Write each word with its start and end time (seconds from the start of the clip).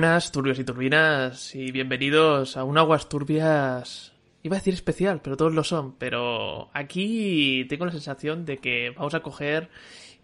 Buenas, 0.00 0.30
turbios 0.30 0.60
y 0.60 0.64
turbinas, 0.64 1.56
y 1.56 1.72
bienvenidos 1.72 2.56
a 2.56 2.62
un 2.62 2.78
Aguas 2.78 3.08
Turbias. 3.08 4.12
Iba 4.44 4.54
a 4.54 4.60
decir 4.60 4.72
especial, 4.72 5.20
pero 5.20 5.36
todos 5.36 5.52
lo 5.52 5.64
son. 5.64 5.96
Pero 5.96 6.70
aquí 6.72 7.66
tengo 7.68 7.84
la 7.84 7.90
sensación 7.90 8.44
de 8.44 8.58
que 8.58 8.90
vamos 8.90 9.14
a 9.14 9.22
coger 9.22 9.70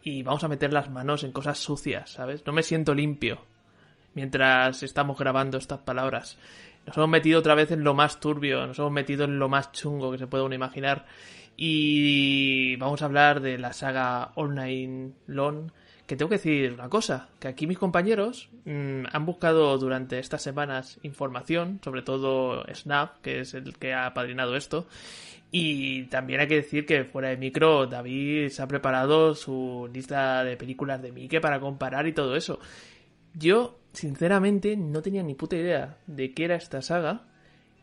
y 0.04 0.22
vamos 0.22 0.44
a 0.44 0.48
meter 0.48 0.72
las 0.72 0.90
manos 0.90 1.24
en 1.24 1.32
cosas 1.32 1.58
sucias, 1.58 2.10
¿sabes? 2.10 2.46
No 2.46 2.52
me 2.52 2.62
siento 2.62 2.94
limpio 2.94 3.40
mientras 4.14 4.84
estamos 4.84 5.18
grabando 5.18 5.58
estas 5.58 5.80
palabras. 5.80 6.38
Nos 6.86 6.96
hemos 6.96 7.08
metido 7.08 7.40
otra 7.40 7.56
vez 7.56 7.72
en 7.72 7.82
lo 7.82 7.94
más 7.94 8.20
turbio, 8.20 8.68
nos 8.68 8.78
hemos 8.78 8.92
metido 8.92 9.24
en 9.24 9.40
lo 9.40 9.48
más 9.48 9.72
chungo 9.72 10.12
que 10.12 10.18
se 10.18 10.28
puede 10.28 10.44
uno 10.44 10.54
imaginar. 10.54 11.04
Y 11.56 12.76
vamos 12.76 13.02
a 13.02 13.06
hablar 13.06 13.40
de 13.40 13.58
la 13.58 13.72
saga 13.72 14.30
Online 14.36 15.14
Long 15.26 15.72
que 16.06 16.16
tengo 16.16 16.28
que 16.28 16.36
decir 16.36 16.72
una 16.74 16.88
cosa, 16.88 17.28
que 17.38 17.48
aquí 17.48 17.66
mis 17.66 17.78
compañeros 17.78 18.50
mmm, 18.64 19.04
han 19.10 19.26
buscado 19.26 19.78
durante 19.78 20.18
estas 20.18 20.42
semanas 20.42 20.98
información, 21.02 21.80
sobre 21.82 22.02
todo 22.02 22.64
Snap, 22.74 23.20
que 23.22 23.40
es 23.40 23.54
el 23.54 23.76
que 23.78 23.94
ha 23.94 24.06
apadrinado 24.06 24.54
esto, 24.56 24.86
y 25.50 26.04
también 26.04 26.40
hay 26.40 26.48
que 26.48 26.56
decir 26.56 26.84
que 26.84 27.04
fuera 27.04 27.28
de 27.28 27.36
micro 27.36 27.86
David 27.86 28.48
se 28.48 28.62
ha 28.62 28.68
preparado 28.68 29.34
su 29.34 29.88
lista 29.92 30.44
de 30.44 30.56
películas 30.56 31.00
de 31.00 31.12
Mike 31.12 31.40
para 31.40 31.60
comparar 31.60 32.06
y 32.06 32.12
todo 32.12 32.36
eso. 32.36 32.58
Yo, 33.34 33.78
sinceramente, 33.92 34.76
no 34.76 35.00
tenía 35.00 35.22
ni 35.22 35.34
puta 35.34 35.56
idea 35.56 35.96
de 36.06 36.34
qué 36.34 36.44
era 36.44 36.56
esta 36.56 36.82
saga, 36.82 37.22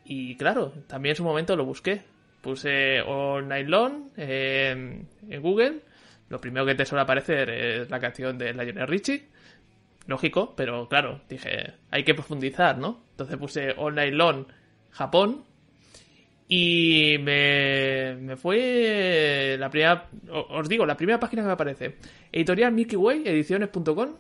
y 0.06 0.36
claro, 0.36 0.74
también 0.88 1.12
en 1.12 1.18
su 1.18 1.24
momento 1.24 1.56
lo 1.56 1.66
busqué. 1.66 2.02
Puse 2.42 3.02
All 3.02 3.48
Night 3.48 3.68
Long 3.68 4.10
eh, 4.18 5.06
en 5.30 5.42
Google 5.42 5.82
lo 6.32 6.40
primero 6.40 6.66
que 6.66 6.76
te 6.76 6.86
suele 6.86 7.02
aparecer 7.02 7.50
es 7.50 7.90
la 7.90 8.00
canción 8.00 8.38
de 8.38 8.54
Lionel 8.54 8.88
Richie. 8.88 9.28
Lógico, 10.08 10.56
pero 10.56 10.88
claro, 10.88 11.22
dije, 11.28 11.74
hay 11.92 12.06
que 12.06 12.14
profundizar, 12.14 12.78
¿no? 12.78 13.04
Entonces 13.12 13.38
puse 13.38 13.76
All 13.78 13.94
Night 13.94 14.16
Japón. 14.92 15.44
Y 16.48 17.18
me, 17.20 18.16
me 18.16 18.38
fue 18.38 19.58
la 19.60 19.70
primera, 19.70 20.10
os 20.30 20.70
digo, 20.70 20.86
la 20.86 20.96
primera 20.96 21.20
página 21.20 21.42
que 21.42 21.48
me 21.48 21.54
aparece. 21.54 21.98
Editorial 22.32 22.72
Milky 22.72 22.96
Way, 22.96 23.24
ediciones.com, 23.26 24.16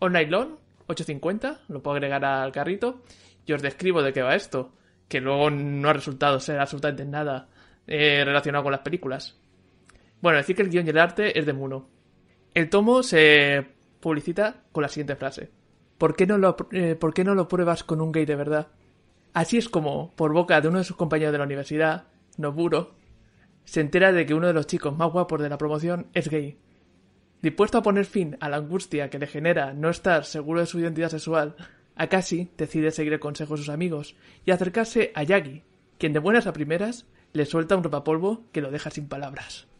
All 0.00 0.12
Night 0.12 0.30
Long, 0.30 0.56
850, 0.88 1.60
lo 1.68 1.80
puedo 1.80 1.96
agregar 1.96 2.24
al 2.24 2.50
carrito. 2.50 3.02
Y 3.46 3.52
os 3.52 3.62
describo 3.62 4.02
de 4.02 4.12
qué 4.12 4.22
va 4.22 4.34
esto, 4.34 4.72
que 5.08 5.20
luego 5.20 5.48
no 5.50 5.88
ha 5.88 5.92
resultado 5.92 6.40
ser 6.40 6.58
absolutamente 6.58 7.04
nada 7.04 7.48
eh, 7.86 8.24
relacionado 8.24 8.64
con 8.64 8.72
las 8.72 8.82
películas. 8.82 9.41
Bueno, 10.22 10.38
decir 10.38 10.54
que 10.54 10.62
el 10.62 10.70
guion 10.70 10.86
y 10.86 10.90
el 10.90 10.98
arte 10.98 11.36
es 11.36 11.44
de 11.46 11.52
Muno. 11.52 11.88
El 12.54 12.70
tomo 12.70 13.02
se 13.02 13.66
publicita 13.98 14.62
con 14.70 14.82
la 14.82 14.88
siguiente 14.88 15.16
frase. 15.16 15.50
¿Por 15.98 16.14
qué, 16.14 16.28
no 16.28 16.38
lo, 16.38 16.56
eh, 16.70 16.94
¿Por 16.94 17.12
qué 17.12 17.24
no 17.24 17.34
lo 17.34 17.48
pruebas 17.48 17.82
con 17.82 18.00
un 18.00 18.12
gay 18.12 18.24
de 18.24 18.36
verdad? 18.36 18.68
Así 19.32 19.58
es 19.58 19.68
como, 19.68 20.14
por 20.14 20.32
boca 20.32 20.60
de 20.60 20.68
uno 20.68 20.78
de 20.78 20.84
sus 20.84 20.96
compañeros 20.96 21.32
de 21.32 21.38
la 21.38 21.44
universidad, 21.44 22.04
Noburo, 22.36 22.94
se 23.64 23.80
entera 23.80 24.12
de 24.12 24.24
que 24.24 24.34
uno 24.34 24.46
de 24.46 24.52
los 24.52 24.68
chicos 24.68 24.96
más 24.96 25.10
guapos 25.10 25.40
de 25.40 25.48
la 25.48 25.58
promoción 25.58 26.06
es 26.14 26.28
gay. 26.28 26.56
Dispuesto 27.40 27.78
a 27.78 27.82
poner 27.82 28.04
fin 28.04 28.36
a 28.38 28.48
la 28.48 28.58
angustia 28.58 29.10
que 29.10 29.18
le 29.18 29.26
genera 29.26 29.72
no 29.72 29.90
estar 29.90 30.24
seguro 30.24 30.60
de 30.60 30.66
su 30.66 30.78
identidad 30.78 31.08
sexual, 31.08 31.56
Akashi 31.96 32.52
decide 32.56 32.92
seguir 32.92 33.12
el 33.12 33.20
consejo 33.20 33.54
de 33.54 33.58
sus 33.58 33.70
amigos 33.70 34.14
y 34.44 34.52
acercarse 34.52 35.10
a 35.16 35.24
Yagi, 35.24 35.64
quien 35.98 36.12
de 36.12 36.20
buenas 36.20 36.46
a 36.46 36.52
primeras 36.52 37.06
le 37.32 37.44
suelta 37.44 37.76
un 37.76 37.82
rapapolvo 37.82 38.44
que 38.52 38.60
lo 38.60 38.70
deja 38.70 38.90
sin 38.90 39.08
palabras 39.08 39.71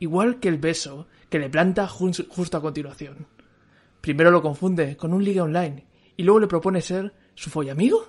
igual 0.00 0.40
que 0.40 0.48
el 0.48 0.58
beso 0.58 1.06
que 1.28 1.38
le 1.38 1.48
planta 1.48 1.86
justo 1.86 2.56
a 2.56 2.60
continuación. 2.60 3.28
Primero 4.00 4.30
lo 4.30 4.42
confunde 4.42 4.96
con 4.96 5.14
un 5.14 5.22
ligue 5.22 5.40
online 5.40 5.86
y 6.16 6.24
luego 6.24 6.40
le 6.40 6.48
propone 6.48 6.80
ser 6.80 7.12
su 7.34 7.50
follamigo. 7.50 8.08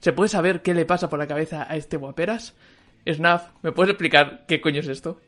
¿Se 0.00 0.12
puede 0.12 0.28
saber 0.28 0.62
qué 0.62 0.72
le 0.72 0.86
pasa 0.86 1.10
por 1.10 1.18
la 1.18 1.26
cabeza 1.26 1.66
a 1.68 1.76
este 1.76 1.96
guaperas? 1.96 2.54
Snaf, 3.06 3.50
¿me 3.62 3.72
puedes 3.72 3.90
explicar 3.90 4.46
qué 4.46 4.60
coño 4.60 4.80
es 4.80 4.88
esto? 4.88 5.20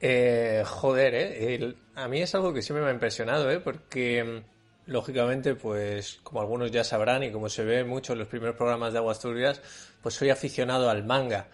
Eh, 0.00 0.62
joder, 0.66 1.14
eh. 1.14 1.74
A 1.94 2.08
mí 2.08 2.20
es 2.20 2.34
algo 2.34 2.52
que 2.52 2.62
siempre 2.62 2.82
me 2.82 2.90
ha 2.90 2.94
impresionado, 2.94 3.50
eh, 3.50 3.60
porque 3.60 4.42
lógicamente, 4.86 5.54
pues 5.54 6.20
como 6.22 6.40
algunos 6.40 6.70
ya 6.70 6.84
sabrán 6.84 7.22
y 7.22 7.30
como 7.30 7.48
se 7.48 7.64
ve 7.64 7.84
mucho 7.84 8.14
en 8.14 8.18
los 8.18 8.28
primeros 8.28 8.56
programas 8.56 8.92
de 8.92 8.98
Aguas 8.98 9.20
Turbias, 9.20 9.62
pues 10.02 10.14
soy 10.14 10.30
aficionado 10.30 10.90
al 10.90 11.04
manga 11.04 11.48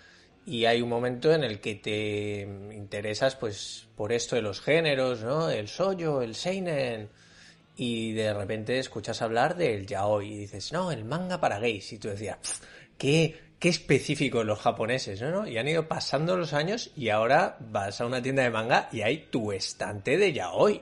y 0.46 0.64
hay 0.64 0.82
un 0.82 0.88
momento 0.88 1.32
en 1.32 1.44
el 1.44 1.60
que 1.60 1.74
te 1.76 2.40
interesas 2.74 3.36
pues 3.36 3.86
por 3.96 4.12
esto 4.12 4.36
de 4.36 4.42
los 4.42 4.60
géneros, 4.60 5.22
¿no? 5.22 5.50
El 5.50 5.68
soyo, 5.68 6.22
el 6.22 6.34
seinen 6.34 7.08
y 7.76 8.12
de 8.12 8.34
repente 8.34 8.78
escuchas 8.78 9.22
hablar 9.22 9.56
del 9.56 9.86
yaoi 9.86 10.32
y 10.32 10.38
dices, 10.38 10.72
"No, 10.72 10.92
el 10.92 11.04
manga 11.04 11.40
para 11.40 11.58
gays." 11.58 11.92
Y 11.92 11.98
tú 11.98 12.08
decías, 12.08 12.38
"Qué 12.98 13.50
qué 13.60 13.68
específico 13.68 14.42
los 14.42 14.58
japoneses, 14.58 15.20
¿no? 15.20 15.46
Y 15.46 15.58
han 15.58 15.68
ido 15.68 15.86
pasando 15.86 16.36
los 16.36 16.54
años 16.54 16.90
y 16.96 17.10
ahora 17.10 17.58
vas 17.60 18.00
a 18.00 18.06
una 18.06 18.22
tienda 18.22 18.42
de 18.42 18.50
manga 18.50 18.88
y 18.90 19.02
hay 19.02 19.28
tu 19.30 19.52
estante 19.52 20.16
de 20.16 20.32
yaoi. 20.32 20.80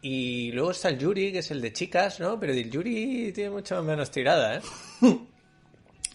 Y 0.00 0.50
luego 0.52 0.70
está 0.70 0.88
el 0.88 0.98
Yuri, 0.98 1.32
que 1.32 1.40
es 1.40 1.50
el 1.50 1.60
de 1.60 1.72
chicas, 1.72 2.18
¿no? 2.20 2.40
Pero 2.40 2.52
el 2.54 2.70
Yuri 2.70 3.32
tiene 3.32 3.50
mucho 3.50 3.82
menos 3.82 4.10
tirada, 4.10 4.56
¿eh? 4.56 4.60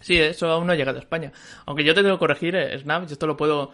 Sí, 0.02 0.18
eso 0.18 0.48
aún 0.48 0.68
no 0.68 0.74
ha 0.74 0.76
llegado 0.76 0.98
a 0.98 1.02
España. 1.02 1.32
Aunque 1.66 1.84
yo 1.84 1.94
te 1.94 2.02
tengo 2.02 2.16
que 2.16 2.20
corregir, 2.20 2.56
eh, 2.56 2.78
Snap, 2.78 3.06
yo 3.06 3.14
esto 3.14 3.28
lo 3.28 3.38
puedo, 3.38 3.72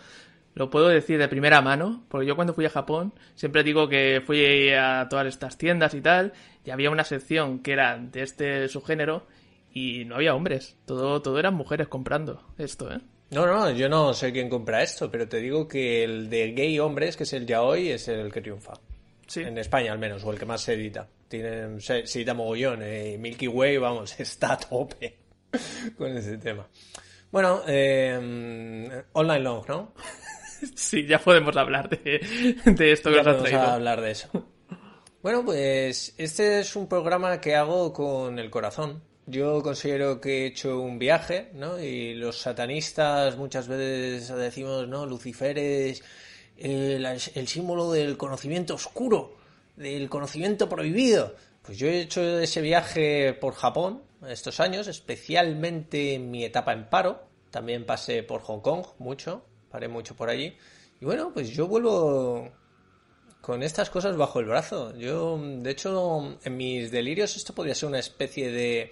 lo 0.53 0.69
puedo 0.69 0.87
decir 0.87 1.17
de 1.17 1.27
primera 1.27 1.61
mano, 1.61 2.03
porque 2.09 2.27
yo 2.27 2.35
cuando 2.35 2.53
fui 2.53 2.65
a 2.65 2.69
Japón 2.69 3.13
siempre 3.35 3.63
digo 3.63 3.87
que 3.87 4.21
fui 4.25 4.69
a 4.71 5.07
todas 5.09 5.27
estas 5.27 5.57
tiendas 5.57 5.93
y 5.93 6.01
tal, 6.01 6.33
y 6.65 6.71
había 6.71 6.91
una 6.91 7.03
sección 7.03 7.59
que 7.59 7.73
era 7.73 7.97
de 7.97 8.21
este 8.23 8.67
subgénero 8.67 9.25
y 9.71 10.05
no 10.05 10.15
había 10.15 10.35
hombres, 10.35 10.75
todo, 10.85 11.21
todo 11.21 11.39
eran 11.39 11.53
mujeres 11.53 11.87
comprando 11.87 12.43
esto, 12.57 12.91
¿eh? 12.91 12.99
No, 13.29 13.45
no, 13.45 13.69
yo 13.71 13.89
no 13.89 14.13
sé 14.13 14.31
quién 14.31 14.49
compra 14.49 14.81
esto, 14.81 15.11
pero 15.11 15.27
te 15.27 15.41
digo 15.41 15.67
que 15.67 16.03
el 16.03 16.29
de 16.29 16.53
gay 16.53 16.79
hombres, 16.79 17.17
que 17.17 17.23
es 17.23 17.33
el 17.33 17.45
yaoi, 17.45 17.89
es 17.89 18.07
el 18.07 18.31
que 18.31 18.39
triunfa. 18.41 18.73
Sí. 19.27 19.41
En 19.41 19.57
España 19.57 19.91
al 19.91 19.99
menos, 19.99 20.23
o 20.23 20.31
el 20.31 20.39
que 20.39 20.45
más 20.45 20.61
se 20.61 20.75
edita. 20.75 21.05
Tiene, 21.27 21.81
se, 21.81 22.07
se 22.07 22.19
edita 22.19 22.33
mogollón. 22.33 22.79
Eh, 22.81 23.17
Milky 23.19 23.49
Way, 23.49 23.79
vamos, 23.79 24.17
está 24.21 24.53
a 24.53 24.57
tope 24.57 25.26
con 25.97 26.15
ese 26.17 26.37
tema. 26.37 26.67
Bueno, 27.31 27.61
eh, 27.67 29.03
Online 29.13 29.39
Long, 29.39 29.67
¿no? 29.67 29.93
sí, 30.75 31.05
ya 31.05 31.19
podemos 31.19 31.55
hablar 31.57 31.89
de, 31.89 32.55
de 32.65 32.91
esto 32.91 33.09
que 33.09 33.17
ya 33.17 33.23
nos 33.23 33.37
podemos 33.37 33.49
traído. 33.49 33.61
hablar 33.61 34.01
de 34.01 34.11
eso. 34.11 34.29
Bueno, 35.21 35.43
pues 35.43 36.13
este 36.17 36.59
es 36.59 36.75
un 36.75 36.87
programa 36.87 37.41
que 37.41 37.55
hago 37.55 37.91
con 37.91 38.39
el 38.39 38.49
corazón. 38.49 39.03
Yo 39.25 39.61
considero 39.61 40.21
que 40.21 40.43
he 40.43 40.45
hecho 40.47 40.79
un 40.79 40.99
viaje, 40.99 41.51
¿no? 41.53 41.79
Y 41.79 42.13
los 42.13 42.39
satanistas 42.39 43.35
muchas 43.35 43.67
veces 43.67 44.29
decimos, 44.29 44.87
¿no? 44.87 45.05
Lucifer 45.05 45.57
es 45.59 46.01
el, 46.55 47.05
el 47.05 47.47
símbolo 47.47 47.91
del 47.91 48.15
conocimiento 48.15 48.75
oscuro, 48.75 49.35
del 49.75 50.07
conocimiento 50.07 50.69
prohibido. 50.69 51.35
Pues 51.61 51.77
yo 51.77 51.87
he 51.87 51.99
hecho 51.99 52.21
ese 52.39 52.61
viaje 52.61 53.33
por 53.33 53.53
Japón 53.53 54.06
estos 54.27 54.59
años, 54.59 54.87
especialmente 54.87 56.15
en 56.15 56.31
mi 56.31 56.43
etapa 56.43 56.73
en 56.73 56.89
paro. 56.89 57.27
También 57.51 57.85
pasé 57.85 58.23
por 58.23 58.41
Hong 58.41 58.61
Kong 58.61 58.85
mucho, 58.99 59.43
paré 59.69 59.87
mucho 59.87 60.15
por 60.15 60.29
allí. 60.29 60.57
Y 60.99 61.05
bueno, 61.05 61.31
pues 61.33 61.49
yo 61.51 61.67
vuelvo 61.67 62.49
con 63.41 63.63
estas 63.63 63.89
cosas 63.89 64.17
bajo 64.17 64.39
el 64.39 64.45
brazo. 64.45 64.95
Yo, 64.97 65.39
de 65.39 65.71
hecho, 65.71 66.37
en 66.43 66.57
mis 66.57 66.91
delirios 66.91 67.35
esto 67.37 67.53
podría 67.53 67.75
ser 67.75 67.89
una 67.89 67.99
especie 67.99 68.51
de 68.51 68.91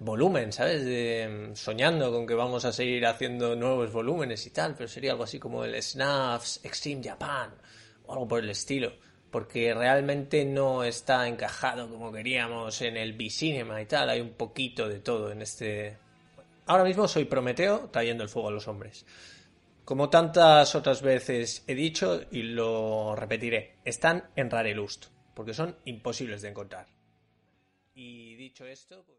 volumen, 0.00 0.52
¿sabes? 0.52 0.84
De, 0.84 1.50
soñando 1.54 2.10
con 2.12 2.26
que 2.26 2.34
vamos 2.34 2.64
a 2.64 2.72
seguir 2.72 3.06
haciendo 3.06 3.56
nuevos 3.56 3.92
volúmenes 3.92 4.46
y 4.46 4.50
tal, 4.50 4.74
pero 4.74 4.88
sería 4.88 5.12
algo 5.12 5.24
así 5.24 5.38
como 5.38 5.64
el 5.64 5.80
Snaps 5.82 6.60
Extreme 6.64 7.02
Japan 7.02 7.54
o 8.06 8.12
algo 8.12 8.28
por 8.28 8.42
el 8.42 8.50
estilo, 8.50 8.92
porque 9.30 9.74
realmente 9.74 10.44
no 10.44 10.84
está 10.84 11.28
encajado 11.28 11.88
como 11.88 12.12
queríamos 12.12 12.80
en 12.82 12.96
el 12.96 13.12
B-Cinema 13.12 13.80
y 13.80 13.86
tal, 13.86 14.10
hay 14.10 14.20
un 14.20 14.32
poquito 14.32 14.88
de 14.88 15.00
todo 15.00 15.30
en 15.32 15.42
este... 15.42 15.98
Ahora 16.66 16.84
mismo 16.84 17.08
soy 17.08 17.24
Prometeo 17.24 17.88
trayendo 17.90 18.22
el 18.22 18.28
fuego 18.28 18.48
a 18.48 18.52
los 18.52 18.68
hombres. 18.68 19.06
Como 19.84 20.10
tantas 20.10 20.74
otras 20.74 21.00
veces 21.00 21.64
he 21.66 21.74
dicho 21.74 22.22
y 22.30 22.42
lo 22.42 23.16
repetiré, 23.16 23.76
están 23.84 24.28
en 24.36 24.50
Rarelust, 24.50 25.06
porque 25.34 25.54
son 25.54 25.76
imposibles 25.84 26.42
de 26.42 26.48
encontrar. 26.48 26.88
Y 27.94 28.36
dicho 28.36 28.66
esto... 28.66 29.04
Pues... 29.06 29.18